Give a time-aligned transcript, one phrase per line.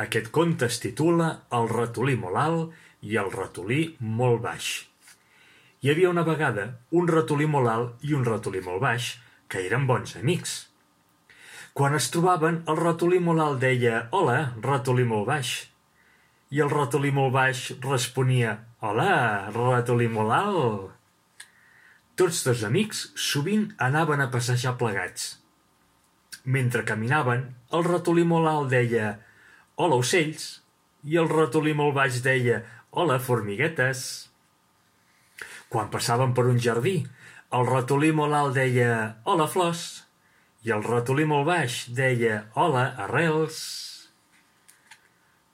[0.00, 1.26] Aquest conte es titula
[1.56, 3.80] El ratolí molt alt i el ratolí
[4.20, 4.68] molt baix.
[5.84, 6.64] Hi havia una vegada
[6.96, 9.10] un ratolí molt alt i un ratolí molt baix,
[9.50, 10.56] que eren bons amics.
[11.76, 15.52] Quan es trobaven, el ratolí molt alt deia «Hola, ratolí molt baix».
[16.50, 20.90] I el ratolí molt baix responia «Hola, ratolí molt alt».
[22.16, 25.34] Tots dos amics sovint anaven a passejar plegats.
[26.44, 29.29] Mentre caminaven, el ratolí molt alt deia Hola,
[29.88, 30.60] ocells!
[31.08, 32.58] I el ratolí molt baix deia
[32.90, 34.02] Hola, formiguetes!
[35.72, 36.98] Quan passaven per un jardí,
[37.56, 38.90] el ratolí molt alt deia
[39.24, 40.04] Hola, flors!
[40.66, 43.62] I el ratolí molt baix deia Hola, arrels!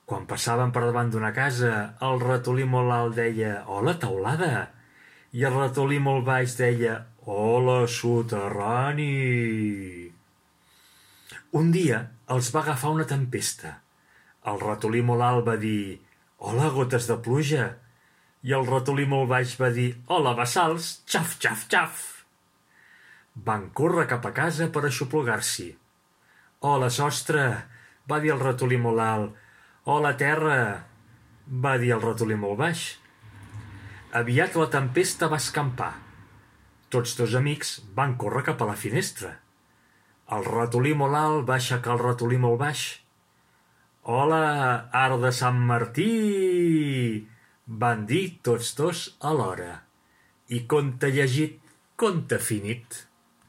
[0.07, 1.71] Quan passaven per davant d'una casa,
[2.03, 4.67] el ratolí molt alt deia Hola, taulada!
[5.31, 9.11] I el ratolí molt baix deia Hola, soterrani!
[11.55, 13.77] Un dia els va agafar una tempesta
[14.47, 15.99] el ratolí molt alt va dir
[16.37, 17.67] «Hola, gotes de pluja!»
[18.47, 20.91] i el ratolí molt baix va dir «Hola, bassals!
[21.09, 22.03] Xaf, xaf, xaf!»
[23.47, 25.71] Van córrer cap a casa per aixoplugar-s'hi.
[26.69, 27.47] «Hola, sostre!»
[28.07, 29.41] va dir el ratolí molt alt.
[29.83, 30.59] «Hola, terra!»
[31.47, 32.85] va dir el ratolí molt baix.
[34.19, 35.93] Aviat la tempesta va escampar.
[36.91, 39.33] Tots dos amics van córrer cap a la finestra.
[40.31, 42.85] El ratolí molt alt va aixecar el ratolí molt baix
[44.07, 46.11] Hola, art de Sant Martí!
[47.81, 49.81] Van dir tots dos alhora.
[50.47, 51.57] I conte llegit,
[51.99, 53.01] conte finit.